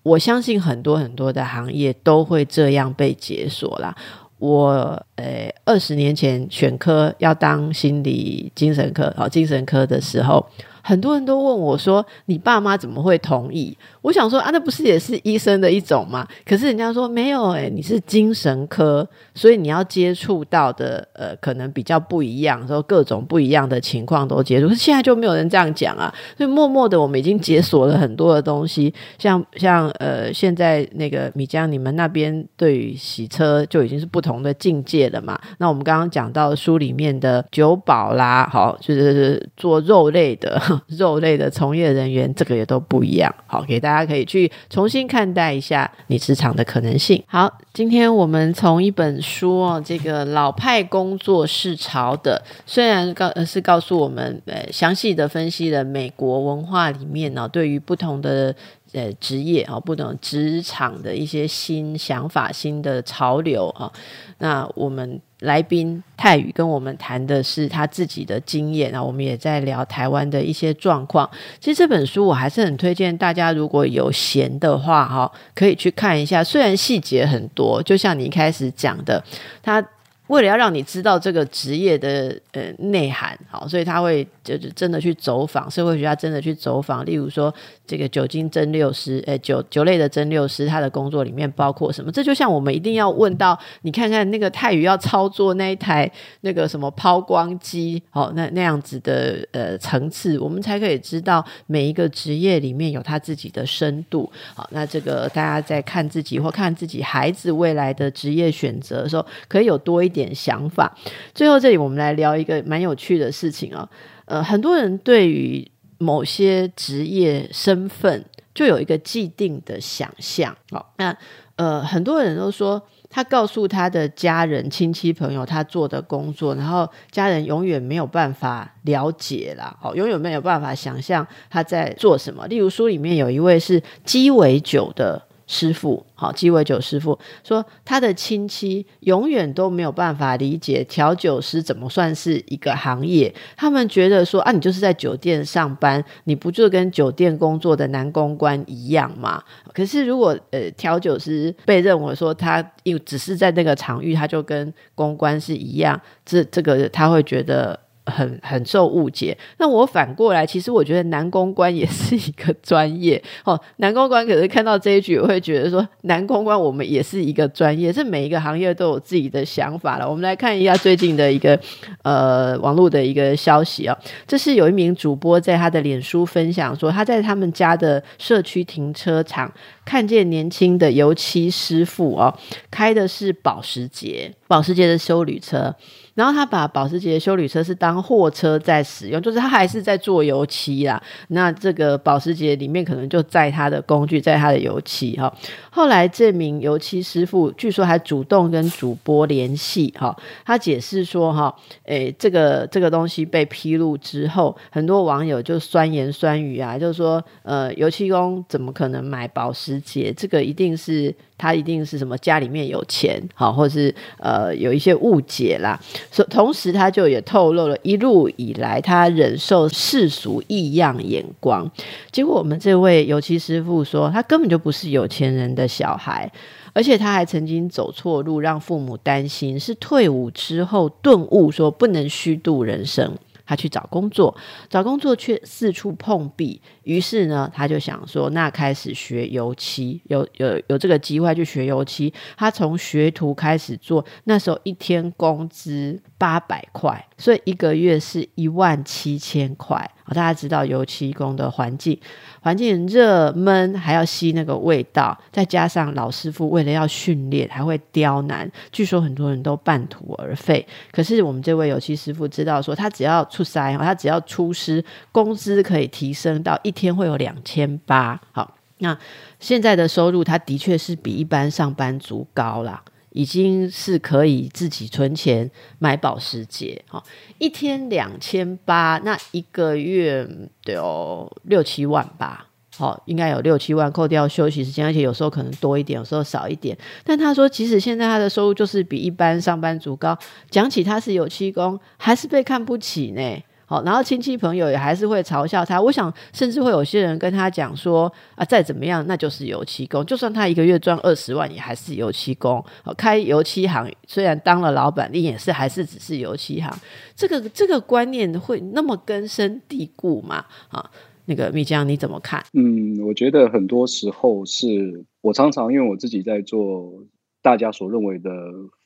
[0.04, 3.94] 我相信很多很多的行业都会这样被解锁啦。
[4.40, 10.46] 我呃，二十年前选科要当心理精神科哦，精神科的时候。
[10.88, 16.26] 很多人都问我说：“你爸妈怎么会同意？”我想说啊，那不是也是医生的一种吗？
[16.46, 24.74] 可是人家说没有诶，你是精神科，所以你要接触到的呃，可能比较不一样，说各种不一样的情况都接触。
[24.74, 35.38] 现在就没有人这样讲啊，所以默默的我们已经解锁了很多的东西，像像呃，现在那个米江，你们那边对于洗车就已经是不同的境界了嘛？
[35.58, 40.62] 那我们刚刚讲到书里面的酒保啦，好，就是做肉类的。
[40.88, 43.34] 肉类的从业人员，这个也都不一样。
[43.46, 47.22] 好，给大家可以去重新看待一下你职场的可能性。
[47.28, 58.56] 好，今天我们从一本书哦，这个老派工作是潮的，虽然告是告诉我们呃详细的分析了美国文化里面呢，对于不同的。
[58.94, 63.92] 呃，职业啊，不同职场的一些新想法、新的潮流啊。
[64.40, 71.30] 那我们来宾泰宇跟我们谈的是他自己的经验啊，我们也在聊台湾的一些状况。
[71.60, 76.44] 其实这本书我还是很推荐大家，如果有闲的话哈，可以去看一下。
[76.44, 79.24] 虽然细节很多，就像你一开始讲的，
[79.62, 79.86] 他。
[80.28, 87.06] 为了要让你知道这个职业的呃内涵，好，所以他会就是真的去走访社会学家，真的去走访。
[87.06, 87.54] 例如说，
[87.86, 92.12] 这个酒精蒸馏师，诶，酒酒类的蒸馏师，他的工作里面包括什么？
[92.12, 96.12] 这就像我们一定要问到，你看看那个泰宇要操作那一台
[96.42, 104.30] 那个什么抛光机，好，那那样子的呃层次，我们才可以知道每一个职业里面有他自己的深度。
[104.54, 110.17] 好，那这个大家在看自己或看自己孩子未来的职业选择的时候，可以有多一。
[110.18, 110.92] 点想法，
[111.36, 113.88] 最后这里我们来聊一个蛮有趣的事情啊。
[114.26, 118.26] 呃，很多人对于某些职业身份
[118.56, 120.58] 就有一个既定的想象。
[120.72, 121.16] 好，那
[121.56, 132.48] 呃，很多人都说他告诉他的家人、亲戚、朋友他做的工作，然后家人永远没有办法了解啦，哦，永远没有办法想象他在做什么。
[132.48, 135.27] 例如书里面有一位是鸡尾酒的。
[135.48, 143.34] 师傅，好鸡尾酒师傅说，他的亲戚永远都没有办法理解调酒师怎么算是一个行业。
[143.56, 149.42] 他们觉得说，啊，你就是在酒店上班，你不就跟酒店工作的男公关一样吗？
[149.74, 157.87] 可是如果呃调酒师被认为说他因只是在那个场域，他就跟公关是一样，这这个他会觉得。
[158.08, 159.38] 很很受误解。
[159.58, 163.60] 那我反过来，其实我觉得男公关也是一个专业哦。
[163.78, 167.94] 男公关可是看到这一句，我会觉得说，男公关我们也是一个专业。
[167.94, 170.10] 这每一个行业都有自己的想法了。
[170.10, 171.60] 我们来看一下最近的一个
[172.04, 179.52] 呃网络的一个消息啊，这是有一名主播在他的脸书分享说，他在他们家的社区停车场
[179.88, 182.38] 看见年轻的油漆师傅哦，
[182.70, 185.74] 开的是保时捷，保时捷的修旅车。
[186.14, 191.00] 然后他把保时捷修理车是当货车在使用，就是他还是在做油漆啦。
[191.28, 195.32] 那这个保时捷里面可能就载他的工具，载他的油漆哈。
[195.70, 209.77] 后来这名油漆师傅据说还主动跟主播联系哈，他解释说哈，诶，这个这个东西被披露之后，很多网友就酸言酸语啊，就是说，呃，油漆工怎么可能买保时
[210.14, 211.14] 这个一定是。
[211.40, 215.80] 他一定是什么家里面有钱，好，或是呃有一些误解啦。
[216.10, 221.72] 所同时，他就也透露了一路以来他忍受世俗异样眼光。
[222.12, 226.28] 结果，我们这位油漆师傅说，他根本就不是有钱人的小孩，
[226.74, 233.16] 而且他还曾经走错路，让父母担心，是退伍之后顿悟，说不能虚度人生。
[233.46, 234.36] 他去找工作，
[234.70, 242.14] 找工作却四处碰壁，于是呢，他就想说，那开始学油漆，有有有这个机会去学油漆。
[242.38, 249.92] 他从学徒开始做，那时候一天工资八百块，所以一个月是一万七千块。
[250.12, 252.00] 大家知道油漆工的环境，
[252.40, 260.66] 环境热闷，还要吸那个味道，再加上老师傅为了要训练，还会刁难，据说很多人都半途而废。
[260.94, 264.82] 可是我们这位油漆师傅知道，说他只要出塞，他只要出师，
[265.12, 268.22] 工资可以提升到一天会有两千八。
[268.32, 268.98] 好，那
[269.40, 272.84] 现在的收入，他的确是比一般上班族高啦。
[273.12, 275.50] 已经是可以自己存钱
[275.80, 277.04] 买保时捷，好，
[277.40, 280.24] 一天两千八，那一个月
[280.64, 282.46] 得有六七万吧，
[282.78, 286.78] 好，应该有六七万，扣掉休息时间，而且有时候可能多一点，有时候少一点。
[287.04, 290.16] 但他说，即使现在他的收入就是比一般上班族高，
[290.52, 293.44] 讲起他是有期工，还是被看不起呢。
[293.70, 295.80] 好，然后亲戚朋友也还是会嘲笑他。
[295.82, 300.06] 我想，甚至会有些人跟他讲说：“啊，再怎么样，那就是油漆工。
[300.06, 302.64] 就算他一个月赚二十万，也还是油漆工。
[302.98, 306.74] 开油漆行，虽然当了老板，你也是还是只是油漆行。
[307.14, 310.46] 这个这个观念会那么根深蒂固吗？
[310.70, 310.90] 啊，
[311.26, 312.42] 那个蜜江你怎么看？
[312.54, 317.04] 嗯，我觉得很多时候是我常常因为我自己在做
[317.42, 318.32] 大家所认为的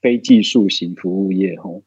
[0.01, 1.83] 非技术型服务业，吼。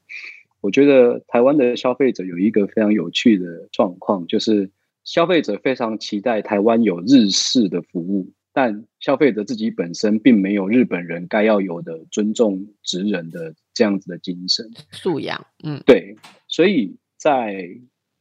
[0.65, 4.71] 我觉得台湾的消费者有一个非常有趣的状况，就是
[5.05, 15.47] 消费者非常期待台湾有日式的服务，但消费者自己本身并没有日本人该要有的尊重职人的这样子的精神素养。
[15.63, 16.17] 嗯，对，
[16.49, 17.69] 所以在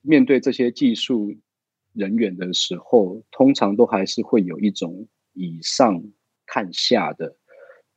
[0.01, 1.33] 面对这些技术
[1.93, 6.03] 人员的时候，通常都还是会有一种以上
[6.45, 7.37] 看下的，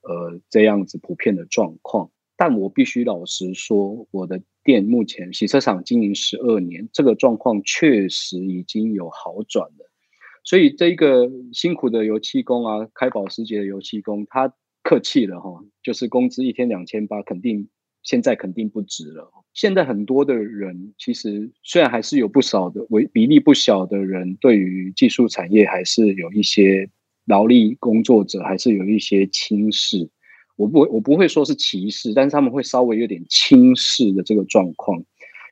[0.02, 2.12] 呃，这样子普遍的状况。
[2.36, 9.90] 但我必须老实说，我的店目前洗车厂经营十二年，这个状况确实已经有好转了。
[10.44, 17.68] 所以这一个辛苦的油漆工啊，开保时捷的油漆工，他客气了哈，就是工资一天两千八，肯定
[18.02, 19.32] 现在肯定不值了。
[19.54, 26.88] 现在很多的人其实虽然还是有不少的为比例不小的人，对于技术产业还是有一些
[27.24, 30.10] 劳力工作者还是有一些轻视。
[30.56, 35.04] 我不我不会说是歧视，但是他们会稍微有点轻视的这个状况，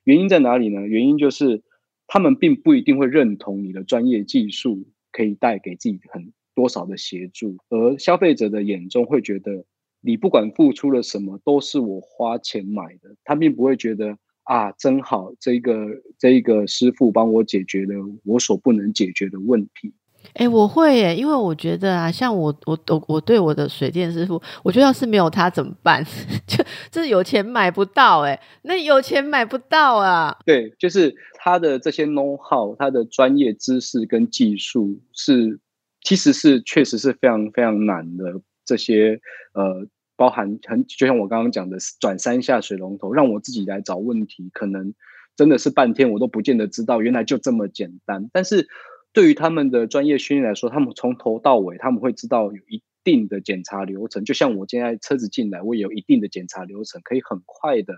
[0.04, 0.80] 原因在哪里呢？
[0.86, 1.62] 原因就是
[2.06, 9.64] 他们并不一定会认同你的专业技术可以带给自己很多少的协助，而消费者的眼中会觉得
[10.00, 17.94] 你不管付出了什么都是我花钱买的，他并不会觉得啊真好，这个这个师傅帮我解决了
[18.24, 19.92] 我所不能解决的问题。
[20.32, 26.04] 哎，我会耶，因为我觉得啊，像我我我我对我的水电师傅，我觉得要是没有他怎么办？
[26.46, 30.36] 就这有钱买不到哎，那有钱买不到啊。
[30.44, 35.60] 对，就是他的这些 know how，他的专业知识跟技术是，
[36.02, 38.40] 其实是确实是非常非常难的。
[38.64, 39.20] 这些
[39.52, 44.94] 呃，包含很就像我刚刚讲的，转三下水龙头，让我自己来找问题，可能
[45.36, 48.28] 真的是半天我都不见得知道，原来就这么简单。
[48.32, 48.66] 但是。
[49.14, 54.24] 对于他们的专业训练来说，他们从头到尾他们会知道有一定的检查流程。
[54.24, 57.94] 就像我现在车子进来，我也有一定的检查流程，可以很快的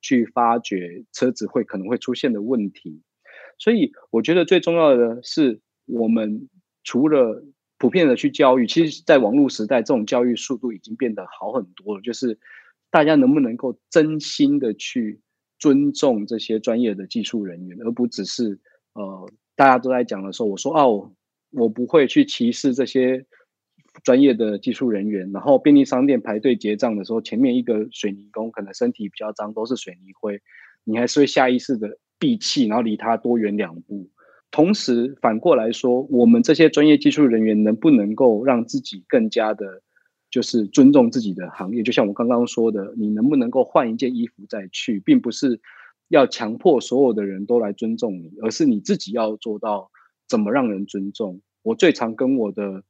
[0.00, 3.02] 去发掘车子会可能会出现的问题。
[3.58, 6.48] 所以我觉得最重要的是，我们
[6.82, 7.44] 除了
[7.76, 12.00] 普遍的去教育，其实在网络时代，这种教育速度已经变得好很多了。
[12.00, 12.38] 就是
[12.90, 15.20] 大家能不能够真心的去
[15.58, 18.58] 尊重这些专业的技术人员，而不只是
[18.94, 19.30] 呃。
[19.56, 21.12] 大家都在讲的时候，我说哦，
[21.50, 23.24] 我不会去歧视这些
[24.02, 25.30] 专业的技术人员。
[25.32, 30.40] 然后便利商店排队结账的时候，前面一个水泥工可能身体比较脏，都是水泥灰，
[30.84, 34.10] 你还是会下意识的闭气，然后离他多远两步。
[34.50, 39.82] 同时反过来说，我们这些专业技术人员能不能够让自己更加的，
[40.30, 41.82] 就是尊重自己的行业？
[41.82, 45.60] 就像我刚刚说的，你能不能够换一件衣服再去，并不是
[46.14, 49.90] 要强迫所有的人都来尊重你，而是你自己要做到
[50.28, 51.40] 怎么让人尊重。
[51.62, 52.82] 我最常跟我的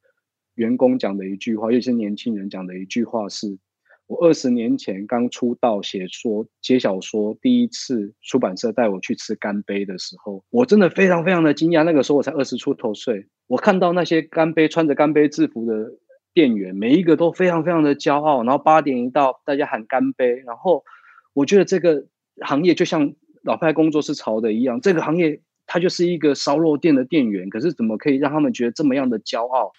[0.55, 3.59] 员工讲的一句话，尤其是年轻人讲的一句话是。
[4.07, 11.85] 我二十年前刚出道写说写小说，第一次出版社带我去吃干杯的时候，我真的非常非常的惊讶。
[11.85, 15.91] 那个时候我才二十出头岁，我看到那些干杯穿着干杯制服的
[16.35, 18.45] 店员，每一个都非常非常的骄傲。
[18.45, 20.37] 然后八点一到，大家喊干杯。
[20.45, 20.85] 然后
[21.33, 22.05] 我觉得这个
[22.43, 29.73] 行业就像老派工作室潮的一样，这个行业它就是一个烧肉店的店员，可是怎么可以让他们觉得这么样的骄傲，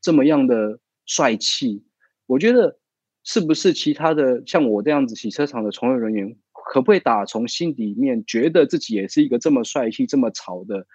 [0.00, 1.84] 这么样的帅气？
[2.26, 2.78] 我觉得。
[3.22, 6.34] 是不是其他的像我这样子洗车场的从业人员，
[6.72, 10.86] 可不可以打从心里面觉得自己也是一个这么帅气、这么潮的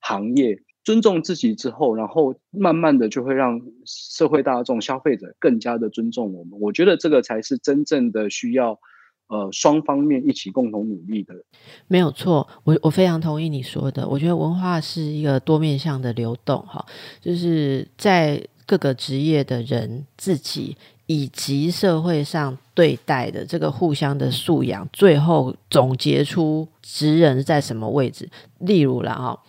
[0.00, 0.62] 行业？
[0.84, 6.58] 尊重自己之后，然后慢慢的就会让社会大众、消费者更加的尊重我们。
[6.60, 8.80] 我觉得这个才是真正的需要，
[9.28, 11.34] 呃，双方面一起共同努力的。
[11.88, 14.06] 没有错，我我非常同意你说的。
[14.08, 16.84] 我觉得文化是一个多面向的流动，哈，
[17.20, 20.76] 就是在各个职业的人自己。
[21.08, 28.28] 以及社会上对待的这个互相的素养，最后总结出职人在什么位置。
[28.58, 29.40] 例如了哈。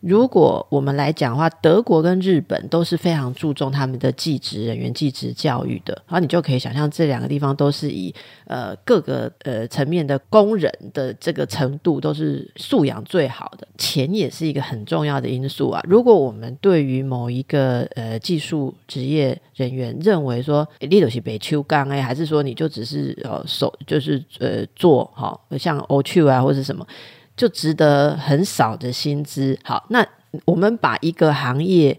[0.00, 5.92] 如果我们来讲的话，德国跟日本都是非常注重他们的技职人员、技职教育的。
[6.06, 8.14] 然后你就可以想象，这两个地方都是以
[8.46, 13.68] 呃各个呃层面的工人的这个程度都是素养最好的。
[13.76, 15.82] 钱也是一个很重要的因素啊。
[15.86, 26.86] 如果我们对于某一个呃技术职业人员认为说，你都是北秋钢哎，还是说你就只是呃手就是呃做哈，像 O 去啊或者什么。
[27.40, 29.58] 就值得很少的薪资。
[29.64, 30.06] 好，那
[30.44, 31.98] 我们把一个行业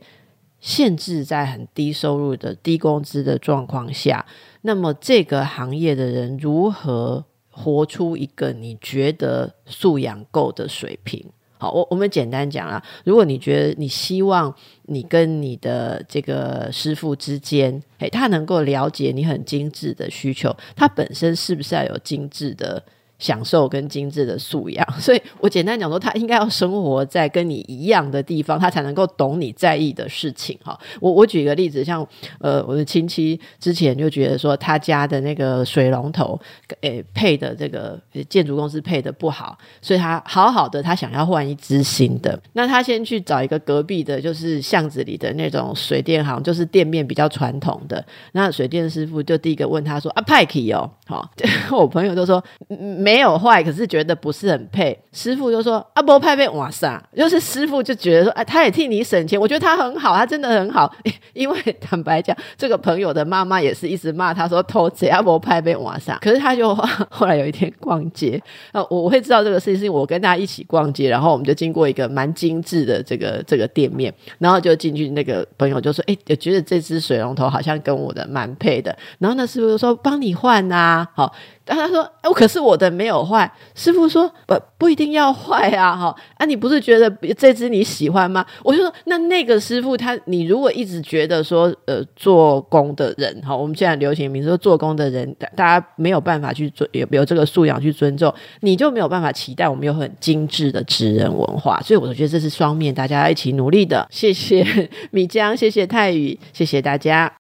[0.60, 4.24] 限制在很低收入的低工资的状况下，
[4.62, 11.26] 那么这个行业的人如何活出一个你觉得素养够的水平？
[11.58, 22.84] 好，我我们简单讲啦，如果你觉得你希望你跟你的这个师傅之间，诶，他能够了解你很精致的需求，他本身是不是要有精致的？
[23.22, 30.58] 享受跟精致的素养， 所以我简单讲说，他应该要生活在跟你一样的地方，他才能够懂你在意的事情。
[30.64, 32.06] 哈，我我举一个例子，像
[32.40, 36.40] 呃，我的亲戚之前就觉得说，他家的那个水龙头，
[36.82, 42.38] 诶，配的这个建筑公司配的不好，所以他好好的，他想要换一支新的。
[42.54, 48.04] 那他先去找一个隔壁的，就是巷子里的那种水电行，就是店面比较传统的。
[48.32, 51.30] 那水电师傅就第一个问他说：“啊，派克哦，好，
[51.72, 54.98] 我朋友都说没。”没有坏，可是觉得不是很配。
[55.12, 59.38] 师傅就说：“阿波派被瓦萨，就是师傅就觉得说，哎，他也替你省钱。
[59.38, 60.90] 我觉得他很好，他真的很好。
[61.34, 66.18] 因为坦白讲，这个朋友的妈妈也是一直骂他说偷贼阿波派被瓦萨。
[66.20, 66.74] 可是他就
[67.12, 68.42] 后来有一天逛街，
[68.72, 78.98] 呃，我会知道这个事情，是我跟他一起逛街，然后我们就经过一个蛮精致的这个这个店面，然后就进去，那个朋友就说：，哎，我觉得这只水龙头好像跟我的蛮配的。
[79.20, 81.30] 然后那师傅就说：，帮你换呐，好。”
[81.72, 86.46] 然后他说：“哎，可是我的没有坏。”师傅说：“不，不一定要坏啊，哈啊！
[86.46, 101.80] 你不是觉得这只你喜欢吗？”我就说：“那那个师傅他，你如果一直觉得说，呃，做工的人，哈，我们现在流行名说做工的人，大家没有办法去尊，有有这个素养去尊重，你就没有办法期待我们有很精致的职人文化。
[101.86, 104.06] 所以我觉得这是双面，大家一起努力的。
[104.10, 104.66] 谢谢
[105.12, 107.22] 米江，谢谢泰宇，谢谢大家。”